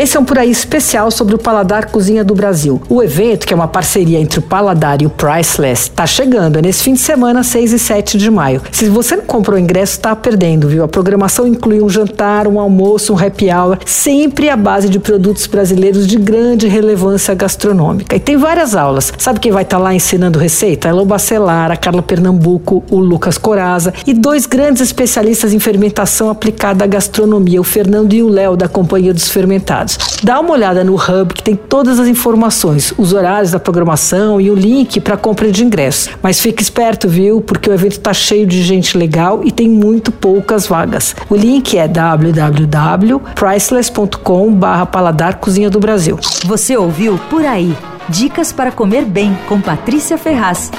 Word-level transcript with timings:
Esse 0.00 0.16
é 0.16 0.20
um 0.20 0.24
por 0.24 0.38
aí 0.38 0.50
especial 0.50 1.10
sobre 1.10 1.34
o 1.34 1.38
Paladar 1.38 1.90
Cozinha 1.90 2.24
do 2.24 2.34
Brasil. 2.34 2.80
O 2.88 3.02
evento, 3.02 3.46
que 3.46 3.52
é 3.52 3.54
uma 3.54 3.68
parceria 3.68 4.18
entre 4.18 4.38
o 4.38 4.42
Paladar 4.42 5.02
e 5.02 5.04
o 5.06 5.10
Priceless, 5.10 5.90
está 5.90 6.06
chegando. 6.06 6.58
É 6.58 6.62
nesse 6.62 6.82
fim 6.84 6.94
de 6.94 7.00
semana, 7.00 7.42
6 7.42 7.72
e 7.74 7.78
7 7.78 8.16
de 8.16 8.30
maio. 8.30 8.62
Se 8.72 8.88
você 8.88 9.14
não 9.16 9.24
comprou 9.24 9.58
o 9.58 9.60
ingresso, 9.60 9.96
está 9.98 10.16
perdendo, 10.16 10.68
viu? 10.68 10.82
A 10.82 10.88
programação 10.88 11.46
inclui 11.46 11.82
um 11.82 11.88
jantar, 11.90 12.48
um 12.48 12.58
almoço, 12.58 13.12
um 13.12 13.18
happy 13.18 13.50
hour, 13.52 13.76
sempre 13.84 14.48
à 14.48 14.56
base 14.56 14.88
de 14.88 14.98
produtos 14.98 15.46
brasileiros 15.46 16.06
de 16.06 16.16
grande 16.16 16.66
relevância 16.66 17.34
gastronômica. 17.34 18.16
E 18.16 18.20
tem 18.20 18.38
várias 18.38 18.74
aulas. 18.74 19.12
Sabe 19.18 19.38
quem 19.38 19.52
vai 19.52 19.64
estar 19.64 19.76
tá 19.76 19.82
lá 19.82 19.92
ensinando 19.94 20.38
receita? 20.38 20.88
É 20.88 20.92
Lobacelar, 20.92 21.70
a 21.70 21.76
Carla 21.76 22.00
Pernambuco, 22.00 22.82
o 22.90 22.98
Lucas 22.98 23.36
Coraza 23.36 23.92
e 24.06 24.14
dois 24.14 24.46
grandes 24.46 24.80
especialistas 24.80 25.52
em 25.52 25.58
fermentação 25.58 26.30
aplicada 26.30 26.84
à 26.84 26.86
gastronomia, 26.86 27.60
o 27.60 27.64
Fernando 27.64 28.14
e 28.14 28.22
o 28.22 28.28
Léo, 28.30 28.56
da 28.56 28.66
Companhia 28.66 29.12
dos 29.12 29.28
Fermentados. 29.28 29.89
Dá 30.22 30.38
uma 30.38 30.52
olhada 30.52 30.84
no 30.84 30.94
Hub 30.94 31.32
que 31.34 31.42
tem 31.42 31.56
todas 31.56 31.98
as 31.98 32.06
informações, 32.06 32.92
os 32.98 33.12
horários 33.14 33.50
da 33.52 33.58
programação 33.58 34.40
e 34.40 34.48
o 34.50 34.54
link 34.54 35.00
para 35.00 35.16
compra 35.16 35.50
de 35.50 35.64
ingresso. 35.64 36.10
Mas 36.22 36.38
fique 36.40 36.62
esperto, 36.62 37.08
viu? 37.08 37.40
Porque 37.40 37.68
o 37.70 37.72
evento 37.72 37.92
está 37.92 38.12
cheio 38.12 38.46
de 38.46 38.62
gente 38.62 38.98
legal 38.98 39.40
e 39.44 39.50
tem 39.52 39.66
muito 39.68 40.12
poucas 40.12 40.66
vagas. 40.66 41.14
O 41.28 41.34
link 41.34 41.76
é 41.78 41.88
www.priceless.com.br 41.88 44.66
paladar 44.90 45.36
Cozinha 45.36 45.70
do 45.70 45.78
Brasil. 45.80 46.18
Você 46.44 46.76
ouviu 46.76 47.18
por 47.30 47.42
aí? 47.44 47.74
Dicas 48.08 48.50
para 48.52 48.70
comer 48.72 49.04
bem 49.04 49.36
com 49.48 49.60
Patrícia 49.60 50.18
Ferraz. 50.18 50.72